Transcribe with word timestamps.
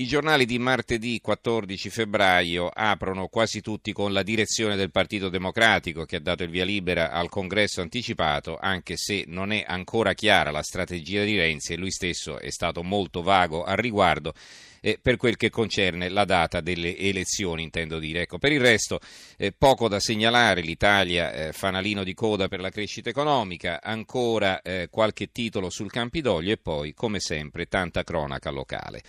I 0.00 0.06
giornali 0.06 0.46
di 0.46 0.58
martedì 0.58 1.20
14 1.20 1.90
febbraio 1.90 2.70
aprono 2.72 3.28
quasi 3.28 3.60
tutti 3.60 3.92
con 3.92 4.14
la 4.14 4.22
direzione 4.22 4.74
del 4.74 4.90
Partito 4.90 5.28
Democratico 5.28 6.06
che 6.06 6.16
ha 6.16 6.20
dato 6.20 6.42
il 6.42 6.48
via 6.48 6.64
libera 6.64 7.10
al 7.10 7.28
congresso 7.28 7.82
anticipato, 7.82 8.56
anche 8.58 8.96
se 8.96 9.24
non 9.26 9.52
è 9.52 9.62
ancora 9.68 10.14
chiara 10.14 10.50
la 10.50 10.62
strategia 10.62 11.22
di 11.22 11.36
Renzi 11.36 11.74
e 11.74 11.76
lui 11.76 11.90
stesso 11.90 12.38
è 12.38 12.48
stato 12.48 12.82
molto 12.82 13.20
vago 13.20 13.62
al 13.62 13.76
riguardo 13.76 14.32
eh, 14.80 14.98
per 15.00 15.16
quel 15.16 15.36
che 15.36 15.50
concerne 15.50 16.08
la 16.08 16.24
data 16.24 16.60
delle 16.60 16.96
elezioni, 16.96 17.62
intendo 17.62 17.98
dire. 17.98 18.22
Ecco, 18.22 18.38
per 18.38 18.52
il 18.52 18.60
resto 18.60 19.00
eh, 19.36 19.52
poco 19.52 19.88
da 19.88 20.00
segnalare, 20.00 20.60
l'Italia 20.60 21.32
eh, 21.32 21.52
fanalino 21.52 22.04
di 22.04 22.14
coda 22.14 22.48
per 22.48 22.60
la 22.60 22.70
crescita 22.70 23.10
economica, 23.10 23.80
ancora 23.82 24.62
eh, 24.62 24.88
qualche 24.90 25.30
titolo 25.32 25.70
sul 25.70 25.90
Campidoglio 25.90 26.52
e 26.52 26.56
poi, 26.56 26.94
come 26.94 27.20
sempre, 27.20 27.66
tanta 27.66 28.02
cronaca 28.02 28.50
locale. 28.50 29.02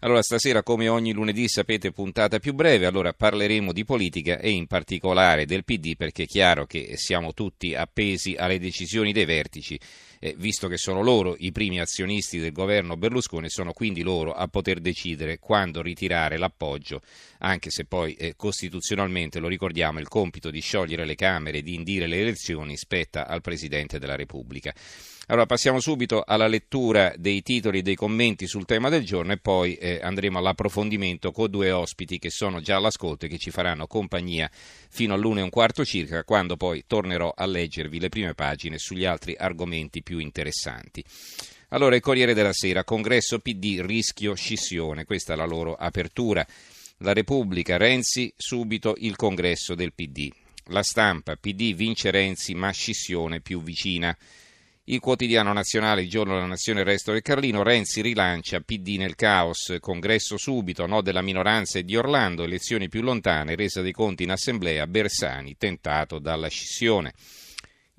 Allora, 0.00 0.22
stasera, 0.22 0.62
come 0.62 0.88
ogni 0.88 1.12
lunedì, 1.12 1.48
sapete, 1.48 1.90
puntata 1.90 2.38
più 2.38 2.54
breve, 2.54 2.86
allora 2.86 3.12
parleremo 3.12 3.72
di 3.72 3.84
politica 3.84 4.38
e 4.38 4.50
in 4.50 4.68
particolare 4.68 5.44
del 5.44 5.64
PD, 5.64 5.96
perché 5.96 6.22
è 6.22 6.26
chiaro 6.26 6.66
che 6.66 6.92
siamo 6.96 7.34
tutti 7.34 7.74
appesi 7.74 8.36
alle 8.38 8.60
decisioni 8.60 9.12
dei 9.12 9.24
vertici 9.24 9.78
eh, 10.20 10.34
visto 10.36 10.68
che 10.68 10.76
sono 10.76 11.02
loro 11.02 11.36
i 11.38 11.52
primi 11.52 11.80
azionisti 11.80 12.38
del 12.38 12.52
governo 12.52 12.96
Berlusconi, 12.96 13.48
sono 13.48 13.72
quindi 13.72 14.02
loro 14.02 14.32
a 14.32 14.48
poter 14.48 14.80
decidere 14.80 15.38
quando 15.38 15.82
ritirare 15.82 16.38
l'appoggio, 16.38 17.02
anche 17.38 17.70
se 17.70 17.84
poi 17.84 18.14
eh, 18.14 18.34
costituzionalmente, 18.36 19.38
lo 19.38 19.48
ricordiamo, 19.48 19.98
il 19.98 20.08
compito 20.08 20.50
di 20.50 20.60
sciogliere 20.60 21.04
le 21.04 21.14
Camere 21.14 21.58
e 21.58 21.62
di 21.62 21.74
indire 21.74 22.06
le 22.06 22.20
elezioni 22.20 22.76
spetta 22.76 23.26
al 23.26 23.40
Presidente 23.40 23.98
della 23.98 24.16
Repubblica. 24.16 24.74
Allora 25.30 25.44
passiamo 25.44 25.78
subito 25.78 26.22
alla 26.26 26.46
lettura 26.46 27.12
dei 27.18 27.42
titoli 27.42 27.80
e 27.80 27.82
dei 27.82 27.96
commenti 27.96 28.46
sul 28.46 28.64
tema 28.64 28.88
del 28.88 29.04
giorno 29.04 29.32
e 29.32 29.36
poi 29.36 29.74
eh, 29.74 30.00
andremo 30.02 30.38
all'approfondimento 30.38 31.32
con 31.32 31.50
due 31.50 31.70
ospiti 31.70 32.18
che 32.18 32.30
sono 32.30 32.62
già 32.62 32.76
all'ascolto 32.76 33.26
e 33.26 33.28
che 33.28 33.36
ci 33.36 33.50
faranno 33.50 33.86
compagnia 33.86 34.50
fino 34.88 35.12
all'una 35.12 35.40
e 35.40 35.42
un 35.42 35.50
quarto 35.50 35.84
circa, 35.84 36.24
quando 36.24 36.56
poi 36.56 36.84
tornerò 36.86 37.30
a 37.36 37.44
leggervi 37.44 38.00
le 38.00 38.08
prime 38.08 38.32
pagine 38.32 38.78
sugli 38.78 39.04
altri 39.04 39.36
argomenti 39.38 40.02
più 40.02 40.18
interessanti. 40.18 41.04
Allora, 41.68 41.94
il 41.94 42.00
Corriere 42.00 42.32
della 42.32 42.54
Sera, 42.54 42.82
congresso 42.82 43.38
PD, 43.38 43.82
rischio 43.82 44.32
scissione, 44.32 45.04
questa 45.04 45.34
è 45.34 45.36
la 45.36 45.44
loro 45.44 45.74
apertura. 45.74 46.46
La 47.00 47.12
Repubblica, 47.12 47.76
Renzi, 47.76 48.32
subito 48.34 48.94
il 48.96 49.14
congresso 49.14 49.74
del 49.74 49.92
PD. 49.92 50.32
La 50.68 50.82
stampa, 50.82 51.36
PD 51.36 51.74
vince 51.74 52.10
Renzi, 52.10 52.54
ma 52.54 52.70
scissione 52.70 53.40
più 53.40 53.62
vicina. 53.62 54.16
Il 54.90 55.00
quotidiano 55.00 55.52
nazionale, 55.52 56.00
il 56.00 56.08
giorno 56.08 56.32
della 56.32 56.46
nazione, 56.46 56.80
il 56.80 56.86
resto 56.86 57.12
del 57.12 57.20
Carlino, 57.20 57.62
Renzi 57.62 58.00
rilancia 58.00 58.60
PD 58.60 58.96
nel 58.96 59.16
caos, 59.16 59.76
congresso 59.80 60.38
subito, 60.38 60.86
no 60.86 61.02
della 61.02 61.20
minoranza 61.20 61.78
e 61.78 61.84
di 61.84 61.94
Orlando, 61.94 62.42
elezioni 62.42 62.88
più 62.88 63.02
lontane, 63.02 63.54
resa 63.54 63.82
dei 63.82 63.92
conti 63.92 64.22
in 64.22 64.30
assemblea, 64.30 64.86
Bersani 64.86 65.58
tentato 65.58 66.18
dalla 66.18 66.48
scissione. 66.48 67.12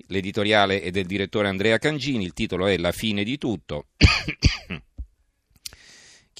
L'editoriale 0.08 0.80
è 0.80 0.90
del 0.90 1.06
direttore 1.06 1.46
Andrea 1.46 1.78
Cangini, 1.78 2.24
il 2.24 2.32
titolo 2.32 2.66
è 2.66 2.76
La 2.76 2.90
fine 2.90 3.22
di 3.22 3.38
tutto. 3.38 3.86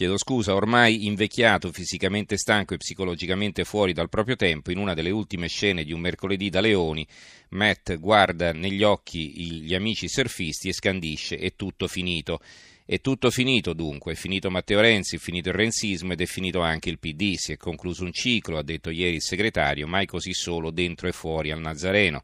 Chiedo 0.00 0.16
scusa, 0.16 0.54
ormai 0.54 1.04
invecchiato, 1.04 1.70
fisicamente 1.72 2.38
stanco 2.38 2.72
e 2.72 2.78
psicologicamente 2.78 3.64
fuori 3.64 3.92
dal 3.92 4.08
proprio 4.08 4.34
tempo, 4.34 4.70
in 4.70 4.78
una 4.78 4.94
delle 4.94 5.10
ultime 5.10 5.46
scene 5.46 5.84
di 5.84 5.92
un 5.92 6.00
mercoledì 6.00 6.48
da 6.48 6.62
Leoni, 6.62 7.06
Matt 7.50 7.96
guarda 7.96 8.54
negli 8.54 8.82
occhi 8.82 9.60
gli 9.60 9.74
amici 9.74 10.08
surfisti 10.08 10.70
e 10.70 10.72
scandisce: 10.72 11.36
è 11.36 11.54
tutto 11.54 11.86
finito. 11.86 12.40
È 12.86 12.98
tutto 13.02 13.30
finito 13.30 13.74
dunque, 13.74 14.12
è 14.12 14.16
finito 14.16 14.50
Matteo 14.50 14.80
Renzi, 14.80 15.16
è 15.16 15.18
finito 15.18 15.50
il 15.50 15.54
renzismo 15.56 16.14
ed 16.14 16.22
è 16.22 16.26
finito 16.26 16.60
anche 16.60 16.88
il 16.88 16.98
PD, 16.98 17.34
si 17.34 17.52
è 17.52 17.58
concluso 17.58 18.02
un 18.02 18.12
ciclo, 18.12 18.56
ha 18.56 18.62
detto 18.62 18.88
ieri 18.88 19.16
il 19.16 19.22
segretario, 19.22 19.86
mai 19.86 20.06
così 20.06 20.32
solo 20.32 20.70
dentro 20.70 21.08
e 21.08 21.12
fuori 21.12 21.50
al 21.50 21.60
Nazareno. 21.60 22.22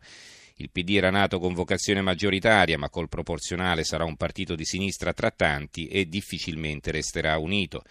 Il 0.59 0.71
PD 0.71 0.97
era 0.97 1.11
nato 1.11 1.39
con 1.39 1.53
vocazione 1.53 2.01
maggioritaria, 2.01 2.79
ma 2.79 2.89
col 2.89 3.11
proporzionale 3.11 3.85
sarà 3.85 4.05
un 4.05 4.17
partito 4.17 4.55
di 4.55 4.65
sinistra 4.65 5.13
tra 5.13 5.31
tanti 5.31 5.87
e 5.87 6.09
difficilmente 6.09 6.91
resterà 6.91 7.37
unito. 7.37 7.83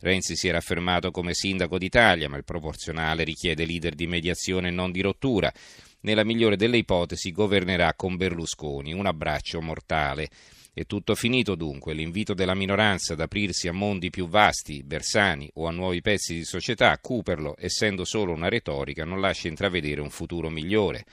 Renzi 0.00 0.34
si 0.34 0.48
era 0.48 0.56
affermato 0.56 1.10
come 1.10 1.34
sindaco 1.34 1.76
d'Italia, 1.76 2.30
ma 2.30 2.38
il 2.38 2.44
proporzionale 2.44 3.24
richiede 3.24 3.66
leader 3.66 3.94
di 3.94 4.06
mediazione 4.06 4.68
e 4.68 4.70
non 4.70 4.90
di 4.90 5.02
rottura. 5.02 5.52
Nella 6.00 6.24
migliore 6.24 6.56
delle 6.56 6.78
ipotesi 6.78 7.30
governerà 7.30 7.92
con 7.92 8.16
Berlusconi, 8.16 8.94
un 8.94 9.04
abbraccio 9.04 9.60
mortale. 9.60 10.30
È 10.72 10.86
tutto 10.86 11.14
finito 11.14 11.54
dunque, 11.54 11.92
l'invito 11.92 12.32
della 12.32 12.54
minoranza 12.54 13.12
ad 13.12 13.20
aprirsi 13.20 13.68
a 13.68 13.72
mondi 13.72 14.08
più 14.08 14.28
vasti, 14.28 14.82
Bersani 14.82 15.50
o 15.54 15.66
a 15.66 15.72
nuovi 15.72 16.00
pezzi 16.00 16.34
di 16.34 16.44
società, 16.44 16.98
Cooperlo, 16.98 17.54
essendo 17.58 18.06
solo 18.06 18.32
una 18.32 18.48
retorica, 18.48 19.04
non 19.04 19.20
lascia 19.20 19.48
intravedere 19.48 20.00
un 20.00 20.10
futuro 20.10 20.48
migliore. 20.48 21.04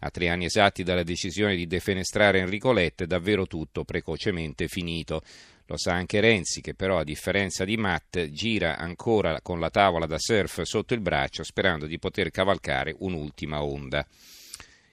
A 0.00 0.10
tre 0.10 0.28
anni 0.28 0.44
esatti 0.44 0.82
dalla 0.82 1.02
decisione 1.02 1.56
di 1.56 1.66
defenestrare 1.66 2.40
Enrico 2.40 2.72
Letta 2.72 3.04
è 3.04 3.06
davvero 3.06 3.46
tutto 3.46 3.84
precocemente 3.84 4.68
finito. 4.68 5.22
Lo 5.66 5.78
sa 5.78 5.94
anche 5.94 6.20
Renzi, 6.20 6.60
che 6.60 6.74
però, 6.74 6.98
a 6.98 7.04
differenza 7.04 7.64
di 7.64 7.76
Matt, 7.78 8.26
gira 8.26 8.76
ancora 8.76 9.40
con 9.40 9.58
la 9.58 9.70
tavola 9.70 10.06
da 10.06 10.18
surf 10.18 10.62
sotto 10.62 10.92
il 10.92 11.00
braccio, 11.00 11.42
sperando 11.42 11.86
di 11.86 11.98
poter 11.98 12.30
cavalcare 12.30 12.94
un'ultima 12.98 13.62
onda. 13.62 14.06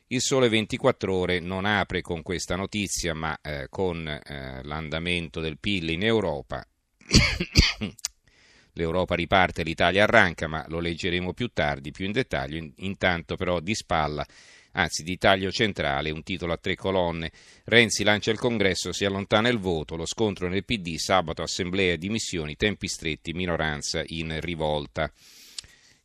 Il 0.07 0.21
Sole 0.21 0.47
24 0.47 1.13
Ore 1.13 1.39
non 1.39 1.65
apre 1.65 2.01
con 2.01 2.21
questa 2.21 2.55
notizia, 2.55 3.13
ma 3.13 3.37
eh, 3.41 3.67
con 3.69 4.07
eh, 4.07 4.63
l'andamento 4.63 5.41
del 5.41 5.59
PIL 5.59 5.89
in 5.89 6.03
Europa. 6.03 6.65
L'Europa 8.75 9.15
riparte, 9.15 9.63
l'Italia 9.63 10.03
arranca, 10.03 10.47
ma 10.47 10.65
lo 10.69 10.79
leggeremo 10.79 11.33
più 11.33 11.49
tardi, 11.49 11.91
più 11.91 12.05
in 12.05 12.13
dettaglio. 12.13 12.67
Intanto, 12.77 13.35
però, 13.35 13.59
di 13.59 13.75
spalla 13.75 14.25
anzi 14.73 15.03
di 15.03 15.17
taglio 15.17 15.51
centrale, 15.51 16.11
un 16.11 16.23
titolo 16.23 16.53
a 16.53 16.57
tre 16.57 16.75
colonne. 16.75 17.31
Renzi 17.65 18.03
lancia 18.03 18.31
il 18.31 18.39
congresso, 18.39 18.91
si 18.91 19.05
allontana 19.05 19.49
il 19.49 19.59
voto, 19.59 19.95
lo 19.95 20.05
scontro 20.05 20.47
nel 20.47 20.65
PD, 20.65 20.95
sabato 20.95 21.41
assemblea, 21.41 21.95
dimissioni, 21.95 22.55
tempi 22.55 22.87
stretti, 22.87 23.33
minoranza 23.33 24.03
in 24.07 24.39
rivolta. 24.39 25.11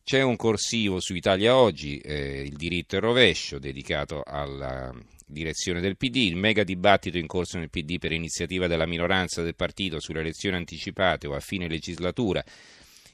C'è 0.03 0.23
un 0.23 0.37
corsivo 0.37 1.01
su 1.01 1.15
Italia 1.15 1.57
Oggi, 1.57 1.99
eh, 1.99 2.41
il 2.41 2.57
diritto 2.57 2.97
e 2.97 3.01
rovescio, 3.01 3.59
dedicato 3.59 4.23
alla 4.25 4.91
direzione 5.27 5.81
del 5.81 5.99
PD, 5.99 6.17
il 6.17 6.37
mega 6.37 6.65
dibattito 6.65 7.19
in 7.19 7.27
corso 7.27 7.59
nel 7.59 7.69
PD 7.69 7.99
per 7.99 8.13
iniziativa 8.13 8.67
della 8.67 8.87
minoranza 8.87 9.43
del 9.43 9.55
partito 9.55 10.01
sulle 10.01 10.21
elezioni 10.21 10.57
anticipate 10.57 11.27
o 11.27 11.35
a 11.35 11.41
fine 11.41 11.69
legislatura 11.69 12.43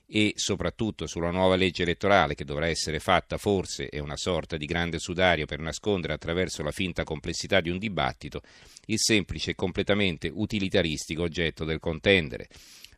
e 0.07 0.35
soprattutto 0.37 1.07
sulla 1.07 1.31
nuova 1.31 1.57
legge 1.57 1.83
elettorale 1.83 2.35
che 2.35 2.45
dovrà 2.45 2.67
essere 2.67 3.01
fatta 3.01 3.39
forse 3.39 3.89
è 3.89 3.99
una 3.99 4.17
sorta 4.17 4.57
di 4.57 4.67
grande 4.67 4.99
sudario 4.99 5.47
per 5.47 5.61
nascondere 5.61 6.13
attraverso 6.13 6.63
la 6.63 6.73
finta 6.73 7.05
complessità 7.05 7.61
di 7.61 7.71
un 7.71 7.79
dibattito 7.79 8.43
il 8.87 8.99
semplice 8.99 9.53
e 9.53 9.55
completamente 9.55 10.31
utilitaristico 10.33 11.23
oggetto 11.23 11.65
del 11.65 11.81
contendere. 11.81 12.49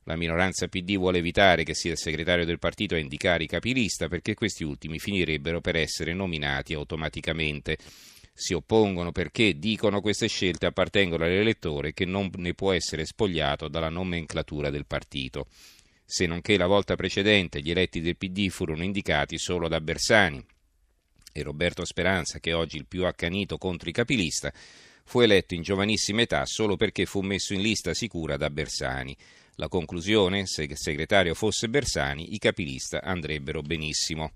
La 0.05 0.17
minoranza 0.17 0.69
PD 0.69 0.97
vuole 0.97 1.19
evitare 1.19 1.65
che 1.65 1.75
sia 1.75 1.93
il 1.93 1.99
segretario 1.99 2.45
del 2.45 2.61
partito 2.61 2.95
a 2.95 2.99
indicare 2.99 3.45
i 3.45 3.49
capilista 3.49 4.09
perché 4.09 4.35
questi 4.35 4.63
ultimi 4.63 4.99
finirebbero 4.99 5.61
per 5.61 5.77
essere 5.77 6.13
nominati 6.13 6.75
automaticamente. 6.75 7.77
Si 8.33 8.53
oppongono 8.53 9.13
perché, 9.13 9.59
dicono, 9.59 10.01
queste 10.01 10.29
scelte 10.29 10.67
appartengono 10.67 11.25
all'elettore 11.25 11.93
che 11.93 12.05
non 12.05 12.31
ne 12.37 12.55
può 12.55 12.73
essere 12.73 13.05
spogliato 13.05 13.67
dalla 13.67 13.89
nomenclatura 13.89 14.71
del 14.71 14.87
partito 14.87 15.47
se 16.09 16.25
non 16.27 16.41
che 16.41 16.57
la 16.57 16.69
volta 16.69 16.95
precedente 16.95 17.61
gli 17.61 17.71
eletti 17.71 18.01
del 18.01 18.17
PD 18.17 18.49
furono 18.49 18.85
indicati 18.85 19.39
solo 19.39 19.67
da 19.67 19.81
Bersani 19.81 20.43
e 21.33 21.43
Roberto 21.43 21.85
Speranza, 21.85 22.39
che 22.39 22.51
è 22.51 22.55
oggi 22.55 22.77
il 22.77 22.87
più 22.87 23.05
accanito 23.05 23.59
contro 23.59 23.89
i 23.91 23.93
capilista, 23.93 24.53
fu 25.05 25.21
eletto 25.21 25.55
in 25.55 25.63
giovanissima 25.63 26.23
età 26.23 26.47
solo 26.47 26.77
perché 26.77 27.07
fu 27.07 27.21
messo 27.21 27.53
in 27.53 27.61
lista 27.61 27.93
sicura 27.93 28.37
da 28.37 28.49
Bersani. 28.51 29.17
La 29.57 29.69
conclusione, 29.69 30.47
se 30.47 30.63
il 30.63 30.77
segretario 30.77 31.35
fosse 31.35 31.69
Bersani, 31.69 32.35
i 32.35 32.39
capilista 32.39 33.03
andrebbero 33.03 33.63
benissimo. 33.63 34.33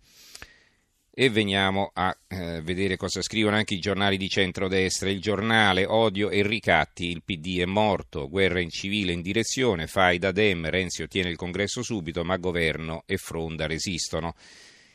E 1.21 1.29
veniamo 1.29 1.91
a 1.93 2.17
eh, 2.29 2.63
vedere 2.63 2.97
cosa 2.97 3.21
scrivono 3.21 3.55
anche 3.55 3.75
i 3.75 3.79
giornali 3.79 4.17
di 4.17 4.31
centrodestra. 4.31 5.11
Il 5.11 5.21
giornale 5.21 5.85
Odio 5.85 6.31
e 6.31 6.43
ricatti, 6.43 7.11
il 7.11 7.23
PD 7.23 7.59
è 7.59 7.67
morto, 7.67 8.27
guerra 8.27 8.59
in 8.59 8.71
civile 8.71 9.13
in 9.13 9.21
direzione, 9.21 9.87
fai 9.87 10.17
da 10.17 10.33
Dem, 10.33 10.67
Renzi 10.71 11.03
ottiene 11.03 11.29
il 11.29 11.37
congresso 11.37 11.83
subito, 11.83 12.25
ma 12.25 12.39
governo 12.39 13.03
e 13.05 13.19
fronda 13.19 13.67
resistono. 13.67 14.35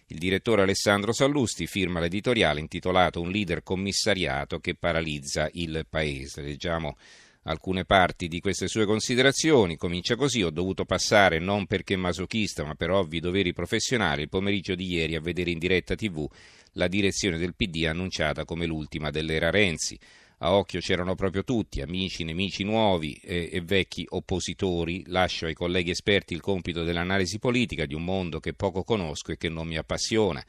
Il 0.07 0.17
direttore 0.17 0.63
Alessandro 0.63 1.13
Sallusti 1.13 1.67
firma 1.67 1.99
l'editoriale 1.99 2.59
intitolato 2.59 3.21
Un 3.21 3.29
leader 3.29 3.61
commissariato 3.61 4.57
che 4.57 4.73
paralizza 4.73 5.47
il 5.51 5.85
paese. 5.87 6.41
Leggiamo 6.41 6.97
alcune 7.45 7.85
parti 7.85 8.27
di 8.27 8.39
queste 8.39 8.67
sue 8.67 8.85
considerazioni. 8.85 9.77
Comincia 9.77 10.15
così: 10.15 10.43
Ho 10.43 10.49
dovuto 10.49 10.85
passare, 10.85 11.39
non 11.39 11.65
perché 11.65 11.95
masochista, 11.95 12.63
ma 12.63 12.75
per 12.75 12.91
ovvi 12.91 13.19
doveri 13.19 13.53
professionali, 13.53 14.23
il 14.23 14.29
pomeriggio 14.29 14.75
di 14.75 14.87
ieri 14.87 15.15
a 15.15 15.21
vedere 15.21 15.51
in 15.51 15.59
diretta 15.59 15.95
TV 15.95 16.27
la 16.73 16.87
direzione 16.87 17.37
del 17.37 17.55
PD 17.55 17.85
annunciata 17.85 18.45
come 18.45 18.65
l'ultima 18.65 19.09
dell'era 19.09 19.49
Renzi. 19.49 19.97
A 20.39 20.53
occhio 20.53 20.81
c'erano 20.81 21.15
proprio 21.15 21.45
tutti, 21.45 21.81
amici, 21.81 22.25
nemici 22.25 22.63
nuovi 22.63 23.13
e, 23.23 23.49
e 23.51 23.61
vecchi 23.61 24.05
oppositori. 24.09 25.03
Lascio 25.07 25.45
ai 25.45 25.53
colleghi 25.53 25.91
esperti 25.91 26.33
il 26.33 26.41
compito 26.41 26.83
dell'analisi 26.83 27.39
politica 27.39 27.85
di 27.85 27.93
un 27.93 28.03
mondo 28.03 28.41
che 28.41 28.53
poco 28.53 28.83
conosco 28.83 29.31
e 29.31 29.37
che 29.37 29.47
non 29.47 29.65
mi 29.65 29.77
appassiona. 29.77 30.43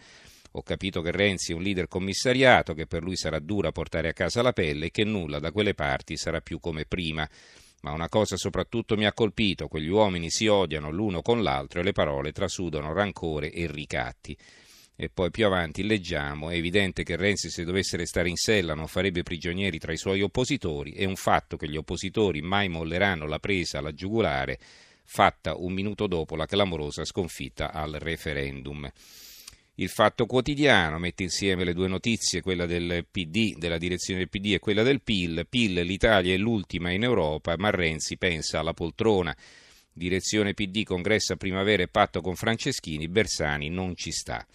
Ho 0.56 0.62
capito 0.62 1.02
che 1.02 1.10
Renzi 1.10 1.52
è 1.52 1.54
un 1.54 1.60
leader 1.60 1.86
commissariato, 1.86 2.72
che 2.72 2.86
per 2.86 3.02
lui 3.02 3.14
sarà 3.14 3.38
dura 3.40 3.72
portare 3.72 4.08
a 4.08 4.14
casa 4.14 4.40
la 4.40 4.54
pelle 4.54 4.86
e 4.86 4.90
che 4.90 5.04
nulla 5.04 5.38
da 5.38 5.52
quelle 5.52 5.74
parti 5.74 6.16
sarà 6.16 6.40
più 6.40 6.60
come 6.60 6.86
prima. 6.86 7.28
Ma 7.82 7.92
una 7.92 8.08
cosa 8.08 8.38
soprattutto 8.38 8.96
mi 8.96 9.04
ha 9.04 9.12
colpito, 9.12 9.68
quegli 9.68 9.88
uomini 9.88 10.30
si 10.30 10.46
odiano 10.46 10.90
l'uno 10.90 11.20
con 11.20 11.42
l'altro 11.42 11.80
e 11.80 11.82
le 11.82 11.92
parole 11.92 12.32
trasudano 12.32 12.94
rancore 12.94 13.52
e 13.52 13.66
ricatti. 13.70 14.34
E 14.96 15.10
poi 15.10 15.30
più 15.30 15.44
avanti 15.44 15.84
leggiamo, 15.84 16.48
è 16.48 16.54
evidente 16.54 17.02
che 17.02 17.16
Renzi 17.16 17.50
se 17.50 17.62
dovesse 17.62 17.98
restare 17.98 18.30
in 18.30 18.36
sella 18.36 18.72
non 18.72 18.86
farebbe 18.86 19.22
prigionieri 19.22 19.78
tra 19.78 19.92
i 19.92 19.98
suoi 19.98 20.22
oppositori, 20.22 20.92
è 20.92 21.04
un 21.04 21.16
fatto 21.16 21.58
che 21.58 21.68
gli 21.68 21.76
oppositori 21.76 22.40
mai 22.40 22.70
molleranno 22.70 23.26
la 23.26 23.38
presa 23.38 23.78
alla 23.78 23.92
giugulare 23.92 24.58
fatta 25.04 25.54
un 25.54 25.72
minuto 25.72 26.06
dopo 26.06 26.34
la 26.34 26.46
clamorosa 26.46 27.04
sconfitta 27.04 27.72
al 27.72 27.92
referendum. 28.00 28.90
Il 29.78 29.90
Fatto 29.90 30.25
Quotidiano 30.25 30.99
mette 30.99 31.23
insieme 31.23 31.62
le 31.62 31.75
due 31.75 31.87
notizie, 31.87 32.40
quella 32.40 32.64
del 32.64 33.06
PD, 33.11 33.58
della 33.58 33.76
direzione 33.76 34.20
del 34.20 34.31
PD 34.31 34.55
e 34.55 34.58
quella 34.58 34.82
del 34.82 35.02
PIL. 35.02 35.46
PIL, 35.46 35.82
l'Italia 35.82 36.32
è 36.32 36.38
l'ultima 36.38 36.93
in 36.93 37.02
Europa, 37.02 37.56
ma 37.58 37.69
Renzi 37.69 38.17
pensa 38.17 38.58
alla 38.58 38.73
poltrona. 38.73 39.37
Direzione 39.93 40.55
PD, 40.55 40.82
congresso 40.82 41.34
a 41.34 41.37
primavera 41.37 41.82
e 41.82 41.88
patto 41.88 42.23
con 42.23 42.37
Franceschini, 42.37 43.06
Bersani 43.08 43.69
non 43.69 43.94
ci 43.96 44.12
sta. 44.12 44.46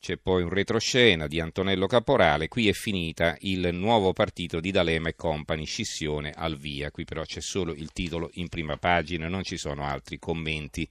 C'è 0.00 0.16
poi 0.16 0.42
un 0.42 0.48
retroscena 0.48 1.26
di 1.26 1.38
Antonello 1.38 1.86
Caporale, 1.86 2.48
qui 2.48 2.66
è 2.68 2.72
finita 2.72 3.36
il 3.40 3.74
nuovo 3.74 4.14
partito 4.14 4.58
di 4.58 4.70
D'Alema 4.70 5.10
e 5.10 5.16
Company, 5.16 5.66
scissione 5.66 6.32
al 6.34 6.56
via. 6.56 6.90
Qui 6.90 7.04
però 7.04 7.24
c'è 7.24 7.42
solo 7.42 7.74
il 7.74 7.92
titolo 7.92 8.30
in 8.34 8.48
prima 8.48 8.78
pagina, 8.78 9.28
non 9.28 9.42
ci 9.42 9.58
sono 9.58 9.84
altri 9.84 10.18
commenti. 10.18 10.88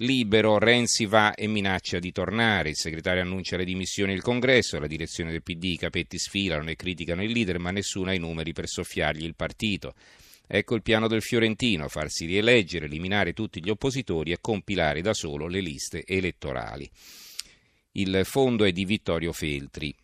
Libero, 0.00 0.58
Renzi 0.58 1.06
va 1.06 1.32
e 1.32 1.46
minaccia 1.46 1.98
di 1.98 2.12
tornare, 2.12 2.68
il 2.68 2.76
segretario 2.76 3.22
annuncia 3.22 3.56
le 3.56 3.64
dimissioni 3.64 4.12
del 4.12 4.20
congresso, 4.20 4.78
la 4.78 4.86
direzione 4.86 5.30
del 5.30 5.42
PD, 5.42 5.64
i 5.64 5.78
capetti 5.78 6.18
sfilano 6.18 6.68
e 6.68 6.76
criticano 6.76 7.22
il 7.22 7.32
leader, 7.32 7.58
ma 7.58 7.70
nessuno 7.70 8.10
ha 8.10 8.14
i 8.14 8.18
numeri 8.18 8.52
per 8.52 8.68
soffiargli 8.68 9.24
il 9.24 9.34
partito. 9.34 9.94
Ecco 10.46 10.74
il 10.74 10.82
piano 10.82 11.08
del 11.08 11.22
Fiorentino, 11.22 11.88
farsi 11.88 12.26
rieleggere, 12.26 12.84
eliminare 12.84 13.32
tutti 13.32 13.62
gli 13.62 13.70
oppositori 13.70 14.32
e 14.32 14.38
compilare 14.38 15.00
da 15.00 15.14
solo 15.14 15.46
le 15.46 15.60
liste 15.60 16.04
elettorali. 16.04 16.88
Il 17.92 18.20
fondo 18.24 18.64
è 18.64 18.72
di 18.72 18.84
Vittorio 18.84 19.32
Feltri. 19.32 19.94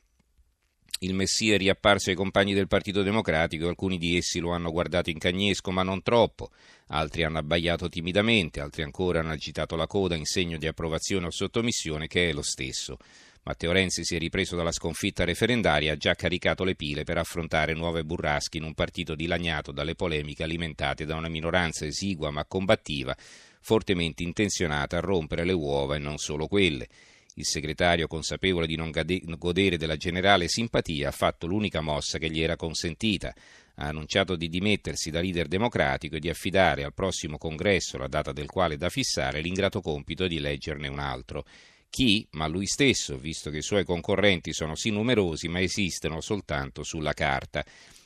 Il 1.03 1.15
Messia 1.15 1.55
è 1.55 1.59
riapparso 1.59 2.11
ai 2.11 2.17
compagni 2.17 2.55
del 2.55 2.69
Partito 2.69 3.03
Democratico, 3.03 3.67
alcuni 3.67 3.99
di 3.99 4.17
essi 4.17 4.39
lo 4.39 4.53
hanno 4.53 4.71
guardato 4.71 5.11
in 5.11 5.19
cagnesco, 5.19 5.73
ma 5.73 5.83
non 5.83 6.01
troppo, 6.01 6.51
altri 6.89 7.25
hanno 7.25 7.39
abbaiato 7.39 7.89
timidamente, 7.89 8.61
altri 8.61 8.85
ancora 8.85 9.19
hanno 9.19 9.33
agitato 9.33 9.75
la 9.75 9.89
coda 9.89 10.15
in 10.15 10.27
segno 10.27 10.59
di 10.59 10.69
approvazione 10.69 11.27
o 11.27 11.31
sottomissione, 11.33 12.07
che 12.07 12.29
è 12.29 12.33
lo 12.33 12.43
stesso. 12.43 12.99
Matteo 13.43 13.73
Renzi 13.73 14.05
si 14.05 14.15
è 14.15 14.19
ripreso 14.21 14.55
dalla 14.55 14.71
sconfitta 14.71 15.25
referendaria 15.25 15.91
e 15.91 15.95
ha 15.95 15.97
già 15.97 16.15
caricato 16.15 16.63
le 16.63 16.77
pile 16.77 17.03
per 17.03 17.19
affrontare 17.19 17.75
nuove 17.75 18.05
burrasche 18.05 18.59
in 18.59 18.63
un 18.63 18.73
partito 18.73 19.17
dilaniato 19.17 19.73
dalle 19.73 19.97
polemiche 19.97 20.45
alimentate 20.45 21.05
da 21.05 21.17
una 21.17 21.29
minoranza 21.29 21.85
esigua 21.85 22.31
ma 22.31 22.45
combattiva, 22.45 23.17
fortemente 23.61 24.23
intenzionata 24.23 24.99
a 24.99 25.01
rompere 25.01 25.45
le 25.45 25.53
uova 25.53 25.97
e 25.97 25.99
non 25.99 26.19
solo 26.19 26.47
quelle. 26.47 26.87
Il 27.35 27.47
segretario, 27.47 28.09
consapevole 28.09 28.67
di 28.67 28.77
non 28.77 28.91
godere 29.39 29.79
della 29.79 29.97
generale 29.97 30.49
simpatia, 30.49 31.09
ha 31.09 31.13
fatto 31.13 31.47
l'unica 31.47 31.81
mossa 31.81 32.19
che 32.19 32.31
gli 32.31 32.43
era 32.43 32.57
consentita. 32.57 33.35
Ha 33.77 33.87
annunciato 33.87 34.37
di 34.37 34.51
dimettersi 34.51 35.11
da 35.11 35.21
leader 35.21 35.49
democratico 35.49 36.17
e 36.17 36.21
di 36.21 36.29
affidare 36.29 36.85
al 36.85 36.93
prossimo 36.93 37.39
congresso, 37.39 37.97
la 37.97 38.09
data 38.09 38.33
del 38.33 38.51
quale 38.51 38.77
da 38.77 38.91
fissare, 38.91 39.41
l'ingrato 39.41 39.81
compito 39.81 40.27
di 40.27 40.37
eleggerne 40.37 40.89
un 40.89 40.99
altro. 40.99 41.47
Chi? 41.89 42.27
Ma 42.33 42.47
lui 42.47 42.67
stesso, 42.67 43.17
visto 43.17 43.51
che 43.51 43.59
i 43.59 43.63
suoi 43.63 43.85
concorrenti 43.85 44.53
sono 44.53 44.75
sì 44.75 44.91
numerosi, 44.91 45.49
ma 45.49 45.61
esistono 45.61 46.21
soltanto 46.21 46.83
sulla 46.83 47.15
carta 47.15 47.65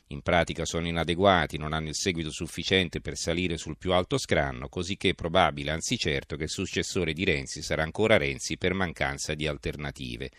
in 0.08 0.22
pratica 0.22 0.64
sono 0.64 0.86
inadeguati, 0.86 1.58
non 1.58 1.72
hanno 1.72 1.88
il 1.88 1.96
seguito 1.96 2.30
sufficiente 2.30 3.00
per 3.00 3.16
salire 3.16 3.56
sul 3.56 3.76
più 3.76 3.92
alto 3.92 4.18
scranno, 4.18 4.68
così 4.68 4.96
che 4.96 5.10
è 5.10 5.14
probabile, 5.14 5.72
anzi 5.72 5.98
certo, 5.98 6.36
che 6.36 6.44
il 6.44 6.48
successore 6.48 7.12
di 7.12 7.24
Renzi 7.24 7.60
sarà 7.60 7.82
ancora 7.82 8.16
Renzi 8.16 8.56
per 8.56 8.72
mancanza 8.72 9.34
di 9.34 9.48
alternative. 9.48 10.30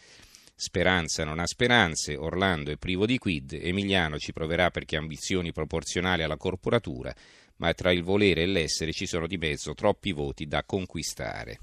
Speranza 0.55 1.25
non 1.25 1.39
ha 1.39 1.45
speranze, 1.45 2.15
Orlando 2.15 2.71
è 2.71 2.77
privo 2.77 3.05
di 3.05 3.17
quid, 3.17 3.53
Emiliano 3.53 4.17
ci 4.17 4.31
proverà 4.31 4.71
perché 4.71 4.95
ha 4.95 4.99
ambizioni 4.99 5.51
proporzionali 5.51 6.23
alla 6.23 6.37
corporatura, 6.37 7.13
ma 7.57 7.73
tra 7.73 7.91
il 7.91 8.03
volere 8.03 8.43
e 8.43 8.45
l'essere 8.45 8.93
ci 8.93 9.05
sono 9.05 9.27
di 9.27 9.37
mezzo 9.37 9.73
troppi 9.73 10.13
voti 10.13 10.47
da 10.47 10.63
conquistare. 10.63 11.59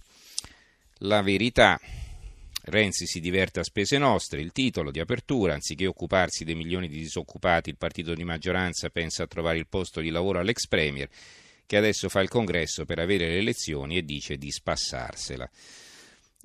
La 0.99 1.23
verità 1.23 1.81
Renzi 2.67 3.07
si 3.07 3.21
diverte 3.21 3.61
a 3.61 3.63
spese 3.63 3.99
nostre, 3.99 4.41
il 4.41 4.53
titolo 4.53 4.91
di 4.91 4.99
apertura, 4.99 5.53
anziché 5.53 5.87
occuparsi 5.87 6.45
dei 6.45 6.55
milioni 6.55 6.89
di 6.89 6.97
disoccupati, 6.97 7.69
il 7.69 7.77
partito 7.77 8.15
di 8.15 8.25
maggioranza 8.25 8.89
pensa 8.89 9.25
a 9.25 9.27
trovare 9.27 9.59
il 9.59 9.67
posto 9.69 10.01
di 10.01 10.09
lavoro 10.09 10.39
all'ex 10.39 10.67
Premier, 10.67 11.09
che 11.67 11.77
adesso 11.77 12.09
fa 12.09 12.21
il 12.21 12.31
congresso 12.31 12.87
per 12.87 13.01
avere 13.01 13.29
le 13.29 13.39
elezioni 13.39 13.99
e 13.99 14.05
dice 14.05 14.39
di 14.39 14.51
spassarsela. 14.51 15.51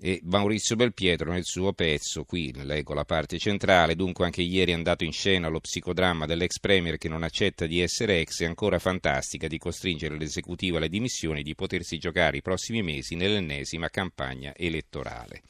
E 0.02 0.20
Maurizio 0.24 0.76
Belpietro 0.76 1.32
nel 1.32 1.46
suo 1.46 1.72
pezzo, 1.72 2.26
qui 2.26 2.54
leggo 2.54 2.94
la 2.94 3.06
parte 3.06 3.38
centrale, 3.38 3.96
dunque 3.96 4.26
anche 4.26 4.42
ieri 4.42 4.72
è 4.72 4.76
andato 4.76 5.06
in 5.06 5.14
scena 5.14 5.48
lo 5.48 5.62
psicodramma 5.62 6.26
dell'ex 6.26 6.60
premier 6.60 6.98
che 6.98 7.08
non 7.08 7.24
accetta 7.24 7.66
di 7.66 7.80
essere 7.80 8.20
ex, 8.20 8.42
è 8.42 8.46
ancora 8.46 8.78
fantastica 8.78 9.48
di 9.48 9.58
costringere 9.58 10.18
l'esecutivo 10.18 10.78
alle 10.78 10.90
dimissioni 10.90 11.40
e 11.40 11.44
di 11.44 11.56
potersi 11.56 11.98
giocare 11.98 12.38
i 12.38 12.42
prossimi 12.42 12.82
mesi 12.82 13.16
nell'ennesima 13.16 13.90
campagna 13.90 14.54
elettorale. 14.56 15.44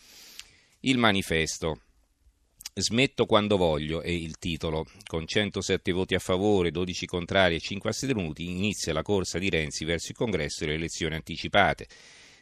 Il 0.83 0.97
manifesto. 0.97 1.81
Smetto 2.73 3.25
quando 3.25 3.57
voglio 3.57 4.01
è 4.01 4.11
il 4.11 4.37
titolo. 4.37 4.85
Con 5.05 5.27
107 5.27 5.91
voti 5.91 6.15
a 6.15 6.19
favore, 6.19 6.71
12 6.71 7.05
contrari 7.05 7.55
e 7.55 7.59
5 7.59 7.89
astenuti 7.89 8.49
inizia 8.49 8.93
la 8.93 9.01
corsa 9.01 9.39
di 9.39 9.49
Renzi 9.49 9.83
verso 9.83 10.11
il 10.11 10.15
congresso 10.15 10.63
e 10.63 10.67
le 10.67 10.75
elezioni 10.75 11.15
anticipate. 11.15 11.85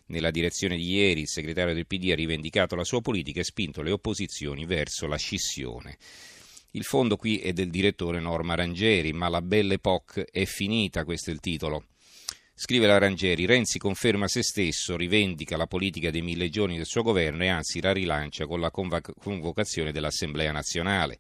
Nella 0.10 0.30
direzione 0.30 0.78
di 0.78 0.88
ieri 0.88 1.22
il 1.22 1.28
segretario 1.28 1.74
del 1.74 1.88
PD 1.88 2.12
ha 2.12 2.16
rivendicato 2.16 2.76
la 2.76 2.84
sua 2.84 3.02
politica 3.02 3.40
e 3.40 3.44
spinto 3.44 3.82
le 3.82 3.90
opposizioni 3.90 4.66
verso 4.66 5.08
la 5.08 5.18
scissione. 5.18 5.98
Il 6.74 6.84
fondo 6.84 7.16
qui 7.16 7.40
è 7.40 7.54
del 7.54 7.72
direttore 7.72 8.20
Norma 8.20 8.54
Rangeri, 8.54 9.14
ma 9.14 9.30
la 9.30 9.42
Belle 9.42 9.74
Époque 9.74 10.26
è 10.26 10.46
finita, 10.46 11.06
questo 11.06 11.32
è 11.32 11.34
il 11.34 11.40
titolo. 11.40 11.86
Scrive 12.60 12.88
la 12.88 12.98
Rangeri, 12.98 13.46
Renzi 13.46 13.78
conferma 13.78 14.28
se 14.28 14.42
stesso, 14.42 14.98
rivendica 14.98 15.58
la 15.58 15.68
politica 15.68 16.10
dei 16.10 16.24
mille 16.24 16.50
giorni 16.50 16.76
del 16.76 16.88
suo 16.88 17.04
governo 17.04 17.44
e 17.44 17.50
anzi 17.50 17.80
la 17.80 17.94
rilancia 17.94 18.48
con 18.48 18.60
la 18.60 18.72
convocazione 18.72 19.92
dell'Assemblea 19.92 20.52
nazionale. 20.52 21.20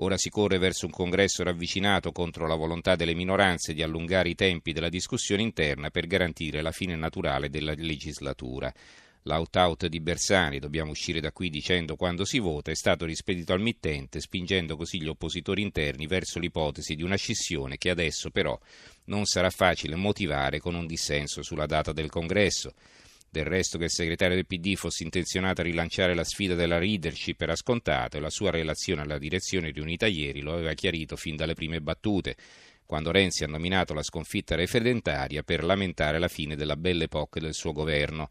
Ora 0.00 0.18
si 0.18 0.28
corre 0.28 0.58
verso 0.58 0.84
un 0.84 0.92
congresso 0.92 1.42
ravvicinato 1.42 2.12
contro 2.12 2.46
la 2.46 2.56
volontà 2.56 2.94
delle 2.94 3.14
minoranze 3.14 3.72
di 3.72 3.82
allungare 3.82 4.28
i 4.28 4.34
tempi 4.34 4.72
della 4.72 4.90
discussione 4.90 5.40
interna 5.40 5.88
per 5.88 6.06
garantire 6.06 6.60
la 6.60 6.72
fine 6.72 6.94
naturale 6.94 7.48
della 7.48 7.72
legislatura. 7.74 8.70
L'out-out 9.26 9.86
di 9.86 9.98
Bersani, 9.98 10.60
dobbiamo 10.60 10.92
uscire 10.92 11.18
da 11.18 11.32
qui 11.32 11.50
dicendo 11.50 11.96
quando 11.96 12.24
si 12.24 12.38
vota, 12.38 12.70
è 12.70 12.76
stato 12.76 13.04
rispedito 13.04 13.52
al 13.52 13.60
mittente, 13.60 14.20
spingendo 14.20 14.76
così 14.76 15.02
gli 15.02 15.08
oppositori 15.08 15.62
interni 15.62 16.06
verso 16.06 16.38
l'ipotesi 16.38 16.94
di 16.94 17.02
una 17.02 17.16
scissione 17.16 17.76
che 17.76 17.90
adesso 17.90 18.30
però 18.30 18.56
non 19.06 19.24
sarà 19.24 19.50
facile 19.50 19.96
motivare 19.96 20.60
con 20.60 20.76
un 20.76 20.86
dissenso 20.86 21.42
sulla 21.42 21.66
data 21.66 21.92
del 21.92 22.08
congresso. 22.08 22.74
Del 23.28 23.46
resto 23.46 23.78
che 23.78 23.84
il 23.84 23.90
segretario 23.90 24.36
del 24.36 24.46
PD 24.46 24.76
fosse 24.76 25.02
intenzionato 25.02 25.60
a 25.60 25.64
rilanciare 25.64 26.14
la 26.14 26.22
sfida 26.22 26.54
della 26.54 26.78
leadership 26.78 27.40
era 27.40 27.56
scontato 27.56 28.16
e 28.16 28.20
la 28.20 28.30
sua 28.30 28.50
relazione 28.50 29.02
alla 29.02 29.18
direzione 29.18 29.72
riunita 29.72 30.06
ieri 30.06 30.40
lo 30.40 30.52
aveva 30.52 30.72
chiarito 30.74 31.16
fin 31.16 31.34
dalle 31.34 31.54
prime 31.54 31.80
battute, 31.80 32.36
quando 32.86 33.10
Renzi 33.10 33.42
ha 33.42 33.48
nominato 33.48 33.92
la 33.92 34.04
sconfitta 34.04 34.54
referendaria 34.54 35.42
per 35.42 35.64
lamentare 35.64 36.20
la 36.20 36.28
fine 36.28 36.54
della 36.54 36.76
belle 36.76 37.04
époque 37.04 37.40
del 37.40 37.54
suo 37.54 37.72
governo. 37.72 38.30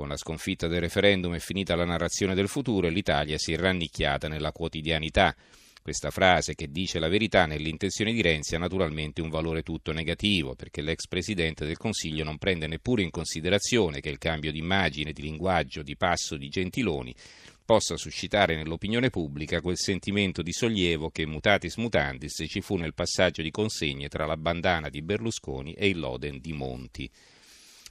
Con 0.00 0.08
la 0.08 0.16
sconfitta 0.16 0.66
del 0.66 0.80
referendum 0.80 1.34
è 1.34 1.40
finita 1.40 1.76
la 1.76 1.84
narrazione 1.84 2.34
del 2.34 2.48
futuro 2.48 2.86
e 2.86 2.90
l'Italia 2.90 3.36
si 3.36 3.52
è 3.52 3.58
rannicchiata 3.58 4.28
nella 4.28 4.50
quotidianità. 4.50 5.36
Questa 5.82 6.10
frase 6.10 6.54
che 6.54 6.70
dice 6.70 6.98
la 6.98 7.10
verità 7.10 7.44
nell'intenzione 7.44 8.14
di 8.14 8.22
Renzi 8.22 8.54
ha 8.54 8.58
naturalmente 8.58 9.20
un 9.20 9.28
valore 9.28 9.62
tutto 9.62 9.92
negativo, 9.92 10.54
perché 10.54 10.80
l'ex 10.80 11.06
Presidente 11.06 11.66
del 11.66 11.76
Consiglio 11.76 12.24
non 12.24 12.38
prende 12.38 12.66
neppure 12.66 13.02
in 13.02 13.10
considerazione 13.10 14.00
che 14.00 14.08
il 14.08 14.16
cambio 14.16 14.50
di 14.50 14.58
immagine, 14.60 15.12
di 15.12 15.20
linguaggio, 15.20 15.82
di 15.82 15.98
passo 15.98 16.38
di 16.38 16.48
Gentiloni 16.48 17.14
possa 17.62 17.98
suscitare 17.98 18.56
nell'opinione 18.56 19.10
pubblica 19.10 19.60
quel 19.60 19.76
sentimento 19.76 20.40
di 20.40 20.52
sollievo 20.54 21.10
che 21.10 21.26
mutatis 21.26 21.76
mutandis 21.76 22.42
ci 22.48 22.62
fu 22.62 22.76
nel 22.76 22.94
passaggio 22.94 23.42
di 23.42 23.50
consegne 23.50 24.08
tra 24.08 24.24
la 24.24 24.38
bandana 24.38 24.88
di 24.88 25.02
Berlusconi 25.02 25.74
e 25.74 25.88
il 25.88 25.98
Loden 25.98 26.40
di 26.40 26.54
Monti. 26.54 27.10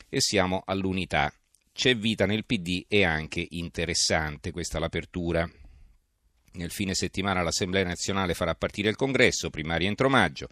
E 0.09 0.19
siamo 0.21 0.63
all'unità. 0.65 1.31
C'è 1.79 1.95
vita 1.95 2.25
nel 2.25 2.43
PD 2.43 2.83
e 2.89 3.05
anche 3.05 3.47
interessante 3.51 4.51
questa 4.51 4.79
l'apertura. 4.79 5.49
Nel 6.55 6.71
fine 6.71 6.93
settimana 6.93 7.41
l'Assemblea 7.41 7.85
nazionale 7.85 8.33
farà 8.33 8.53
partire 8.53 8.89
il 8.89 8.97
congresso, 8.97 9.49
primaria 9.49 9.87
entro 9.87 10.09
maggio. 10.09 10.49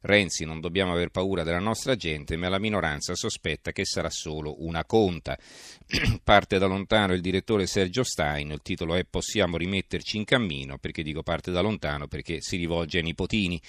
Renzi, 0.00 0.46
non 0.46 0.60
dobbiamo 0.60 0.92
aver 0.94 1.10
paura 1.10 1.42
della 1.42 1.58
nostra 1.58 1.94
gente, 1.94 2.38
ma 2.38 2.48
la 2.48 2.58
minoranza 2.58 3.14
sospetta 3.14 3.70
che 3.70 3.84
sarà 3.84 4.08
solo 4.08 4.64
una 4.64 4.86
conta. 4.86 5.38
parte 6.24 6.56
da 6.56 6.64
lontano 6.64 7.12
il 7.12 7.20
direttore 7.20 7.66
Sergio 7.66 8.02
Stein, 8.02 8.52
il 8.52 8.62
titolo 8.62 8.94
è 8.94 9.04
Possiamo 9.04 9.58
rimetterci 9.58 10.16
in 10.16 10.24
cammino, 10.24 10.78
perché 10.78 11.02
dico 11.02 11.22
parte 11.22 11.50
da 11.50 11.60
lontano 11.60 12.08
perché 12.08 12.38
si 12.40 12.56
rivolge 12.56 12.96
ai 12.96 13.04
nipotini. 13.04 13.60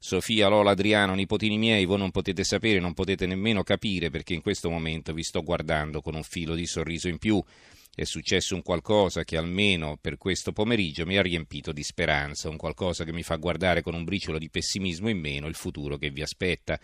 Sofia, 0.00 0.48
Lola, 0.48 0.70
Adriano, 0.70 1.14
nipotini 1.14 1.58
miei, 1.58 1.84
voi 1.84 1.98
non 1.98 2.10
potete 2.10 2.44
sapere, 2.44 2.78
non 2.78 2.94
potete 2.94 3.26
nemmeno 3.26 3.62
capire 3.62 4.10
perché 4.10 4.32
in 4.32 4.42
questo 4.42 4.70
momento 4.70 5.12
vi 5.12 5.22
sto 5.22 5.42
guardando 5.42 6.00
con 6.00 6.14
un 6.14 6.22
filo 6.22 6.54
di 6.54 6.66
sorriso 6.66 7.08
in 7.08 7.18
più 7.18 7.42
è 7.98 8.04
successo 8.04 8.54
un 8.54 8.62
qualcosa 8.62 9.24
che 9.24 9.36
almeno 9.36 9.98
per 10.00 10.18
questo 10.18 10.52
pomeriggio 10.52 11.04
mi 11.04 11.18
ha 11.18 11.22
riempito 11.22 11.72
di 11.72 11.82
speranza, 11.82 12.48
un 12.48 12.56
qualcosa 12.56 13.02
che 13.02 13.12
mi 13.12 13.24
fa 13.24 13.34
guardare 13.34 13.82
con 13.82 13.92
un 13.92 14.04
briciolo 14.04 14.38
di 14.38 14.48
pessimismo 14.48 15.08
in 15.08 15.18
meno 15.18 15.48
il 15.48 15.56
futuro 15.56 15.96
che 15.96 16.10
vi 16.10 16.22
aspetta. 16.22 16.78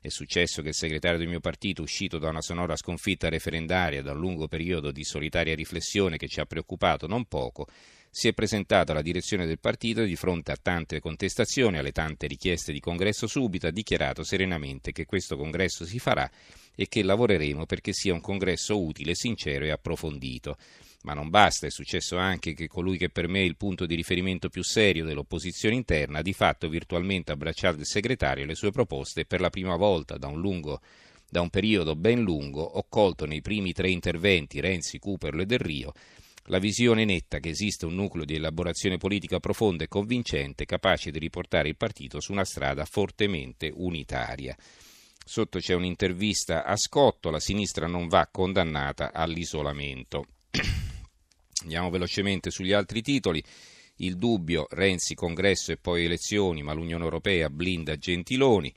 È 0.00 0.08
successo 0.08 0.62
che 0.62 0.68
il 0.70 0.74
segretario 0.74 1.18
del 1.18 1.28
mio 1.28 1.38
partito, 1.38 1.82
uscito 1.82 2.18
da 2.18 2.30
una 2.30 2.42
sonora 2.42 2.74
sconfitta 2.74 3.28
referendaria, 3.28 4.02
da 4.02 4.10
un 4.10 4.18
lungo 4.18 4.48
periodo 4.48 4.90
di 4.90 5.04
solitaria 5.04 5.54
riflessione 5.54 6.16
che 6.16 6.26
ci 6.26 6.40
ha 6.40 6.46
preoccupato 6.46 7.06
non 7.06 7.26
poco, 7.26 7.68
si 8.16 8.28
è 8.28 8.32
presentato 8.32 8.92
alla 8.92 9.02
direzione 9.02 9.44
del 9.44 9.58
partito 9.58 10.00
e 10.00 10.06
di 10.06 10.16
fronte 10.16 10.50
a 10.50 10.56
tante 10.56 11.00
contestazioni, 11.00 11.76
alle 11.76 11.92
tante 11.92 12.26
richieste 12.26 12.72
di 12.72 12.80
congresso 12.80 13.26
subito, 13.26 13.66
ha 13.66 13.70
dichiarato 13.70 14.24
serenamente 14.24 14.90
che 14.90 15.04
questo 15.04 15.36
congresso 15.36 15.84
si 15.84 15.98
farà 15.98 16.26
e 16.74 16.88
che 16.88 17.02
lavoreremo 17.02 17.66
perché 17.66 17.92
sia 17.92 18.14
un 18.14 18.22
congresso 18.22 18.82
utile, 18.82 19.14
sincero 19.14 19.66
e 19.66 19.70
approfondito. 19.70 20.56
Ma 21.02 21.12
non 21.12 21.28
basta, 21.28 21.66
è 21.66 21.70
successo 21.70 22.16
anche 22.16 22.54
che 22.54 22.68
colui 22.68 22.96
che 22.96 23.10
per 23.10 23.28
me 23.28 23.40
è 23.40 23.44
il 23.44 23.58
punto 23.58 23.84
di 23.84 23.94
riferimento 23.94 24.48
più 24.48 24.64
serio 24.64 25.04
dell'opposizione 25.04 25.74
interna 25.74 26.20
ha 26.20 26.22
di 26.22 26.32
fatto 26.32 26.70
virtualmente 26.70 27.32
abbracciato 27.32 27.80
il 27.80 27.86
segretario 27.86 28.44
e 28.44 28.46
le 28.46 28.54
sue 28.54 28.70
proposte 28.70 29.26
per 29.26 29.42
la 29.42 29.50
prima 29.50 29.76
volta 29.76 30.16
da 30.16 30.28
un, 30.28 30.40
lungo, 30.40 30.80
da 31.28 31.42
un 31.42 31.50
periodo 31.50 31.94
ben 31.94 32.22
lungo 32.22 32.62
ho 32.62 32.86
colto 32.88 33.26
nei 33.26 33.42
primi 33.42 33.74
tre 33.74 33.90
interventi 33.90 34.58
Renzi, 34.58 34.98
Cooperlo 34.98 35.42
e 35.42 35.46
Del 35.46 35.58
Rio 35.58 35.92
la 36.46 36.58
visione 36.58 37.04
netta 37.04 37.38
che 37.38 37.48
esiste 37.48 37.86
un 37.86 37.94
nucleo 37.94 38.24
di 38.24 38.34
elaborazione 38.34 38.98
politica 38.98 39.40
profonda 39.40 39.84
e 39.84 39.88
convincente 39.88 40.64
capace 40.64 41.10
di 41.10 41.18
riportare 41.18 41.68
il 41.68 41.76
partito 41.76 42.20
su 42.20 42.32
una 42.32 42.44
strada 42.44 42.84
fortemente 42.84 43.72
unitaria. 43.74 44.56
Sotto 45.24 45.58
c'è 45.58 45.74
un'intervista 45.74 46.64
a 46.64 46.76
Scotto, 46.76 47.30
la 47.30 47.40
sinistra 47.40 47.88
non 47.88 48.06
va 48.06 48.28
condannata 48.30 49.12
all'isolamento. 49.12 50.26
Andiamo 51.62 51.90
velocemente 51.90 52.50
sugli 52.50 52.72
altri 52.72 53.02
titoli. 53.02 53.42
Il 53.96 54.16
dubbio, 54.16 54.66
Renzi, 54.70 55.14
congresso 55.14 55.72
e 55.72 55.78
poi 55.78 56.04
elezioni, 56.04 56.62
ma 56.62 56.74
l'Unione 56.74 57.02
Europea 57.02 57.50
blinda 57.50 57.96
Gentiloni. 57.96 58.72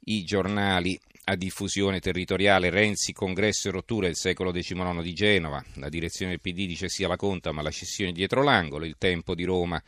I 0.00 0.24
giornali 0.24 0.98
a 1.30 1.36
diffusione 1.36 2.00
territoriale, 2.00 2.70
Renzi, 2.70 3.12
congresso 3.12 3.68
e 3.68 3.70
rottura, 3.70 4.08
il 4.08 4.16
secolo 4.16 4.50
XIX 4.50 5.02
di 5.02 5.12
Genova. 5.12 5.62
La 5.74 5.90
direzione 5.90 6.30
del 6.30 6.40
PD 6.40 6.66
dice 6.66 6.88
sia 6.88 7.06
la 7.06 7.16
conta, 7.16 7.52
ma 7.52 7.60
la 7.60 7.68
scissione 7.68 8.12
dietro 8.12 8.42
l'angolo. 8.42 8.86
Il 8.86 8.96
tempo 8.96 9.34
di 9.34 9.44
Roma 9.44 9.82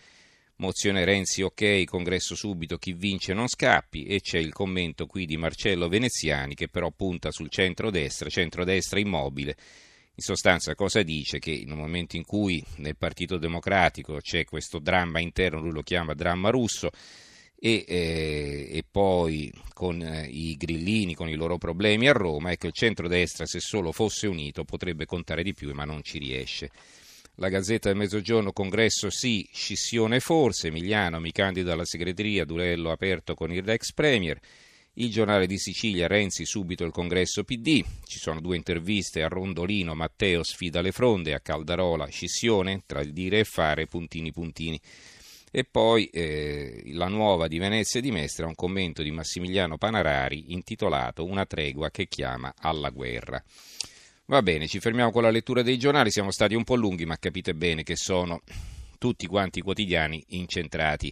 Mozione 0.56 1.06
Renzi 1.06 1.40
ok, 1.40 1.84
congresso 1.84 2.34
subito, 2.34 2.76
chi 2.76 2.92
vince 2.92 3.32
non 3.32 3.48
scappi 3.48 4.04
e 4.04 4.20
c'è 4.20 4.36
il 4.36 4.52
commento 4.52 5.06
qui 5.06 5.24
di 5.24 5.38
Marcello 5.38 5.88
Veneziani 5.88 6.54
che 6.54 6.68
però 6.68 6.90
punta 6.90 7.30
sul 7.30 7.48
centro-destra, 7.48 8.28
centro-destra 8.28 9.00
immobile. 9.00 9.56
In 10.14 10.22
sostanza 10.22 10.74
cosa 10.74 11.02
dice? 11.02 11.38
Che 11.38 11.50
in 11.50 11.72
un 11.72 11.78
momento 11.78 12.16
in 12.16 12.26
cui 12.26 12.62
nel 12.76 12.98
Partito 12.98 13.38
Democratico 13.38 14.18
c'è 14.20 14.44
questo 14.44 14.78
dramma 14.78 15.20
interno, 15.20 15.60
lui 15.60 15.72
lo 15.72 15.82
chiama 15.82 16.12
dramma 16.12 16.50
russo, 16.50 16.90
e, 17.62 17.84
eh, 17.86 18.68
e, 18.72 18.84
poi 18.90 19.52
con 19.74 20.00
eh, 20.00 20.26
i 20.26 20.56
grillini, 20.56 21.14
con 21.14 21.28
i 21.28 21.34
loro 21.34 21.58
problemi 21.58 22.08
a 22.08 22.12
Roma, 22.12 22.50
ecco 22.50 22.68
il 22.68 22.72
centro-destra 22.72 23.44
se 23.44 23.60
solo 23.60 23.92
fosse 23.92 24.26
unito 24.26 24.64
potrebbe 24.64 25.04
contare 25.04 25.42
di 25.42 25.52
più 25.52 25.70
ma 25.74 25.84
non 25.84 26.02
ci 26.02 26.18
riesce. 26.18 26.70
La 27.36 27.48
Gazzetta 27.48 27.88
del 27.88 27.98
Mezzogiorno, 27.98 28.52
congresso 28.52 29.10
sì, 29.10 29.48
scissione 29.52 30.20
forse, 30.20 30.68
Emiliano 30.68 31.20
mi 31.20 31.32
candida 31.32 31.74
alla 31.74 31.84
segreteria, 31.84 32.44
duello 32.44 32.90
aperto 32.90 33.34
con 33.34 33.52
il 33.52 33.68
ex 33.68 33.92
Premier. 33.92 34.38
Il 34.94 35.10
giornale 35.10 35.46
di 35.46 35.56
Sicilia, 35.56 36.06
Renzi 36.06 36.44
subito 36.44 36.84
il 36.84 36.92
congresso 36.92 37.44
PD, 37.44 37.82
ci 38.04 38.18
sono 38.18 38.40
due 38.40 38.56
interviste 38.56 39.22
a 39.22 39.28
Rondolino, 39.28 39.94
Matteo 39.94 40.42
sfida 40.42 40.82
le 40.82 40.92
fronde, 40.92 41.32
a 41.32 41.40
Caldarola 41.40 42.06
scissione, 42.08 42.82
tra 42.84 43.00
il 43.00 43.12
dire 43.12 43.38
e 43.38 43.44
fare, 43.44 43.86
puntini 43.86 44.32
puntini. 44.32 44.78
E 45.50 45.64
poi 45.64 46.06
eh, 46.06 46.82
la 46.92 47.08
nuova 47.08 47.48
di 47.48 47.58
Venezia 47.58 47.98
e 47.98 48.02
di 48.02 48.12
Mestre, 48.12 48.46
un 48.46 48.54
commento 48.54 49.02
di 49.02 49.10
Massimiliano 49.10 49.78
Panarari 49.78 50.52
intitolato 50.52 51.24
Una 51.24 51.44
tregua 51.44 51.90
che 51.90 52.06
chiama 52.06 52.54
alla 52.56 52.90
guerra. 52.90 53.42
Va 54.26 54.42
bene, 54.42 54.68
ci 54.68 54.78
fermiamo 54.78 55.10
con 55.10 55.22
la 55.22 55.30
lettura 55.30 55.62
dei 55.62 55.76
giornali, 55.76 56.12
siamo 56.12 56.30
stati 56.30 56.54
un 56.54 56.62
po' 56.62 56.76
lunghi, 56.76 57.04
ma 57.04 57.18
capite 57.18 57.52
bene 57.52 57.82
che 57.82 57.96
sono 57.96 58.42
tutti 58.96 59.26
quanti 59.26 59.60
quotidiani 59.60 60.22
incentrati 60.28 61.08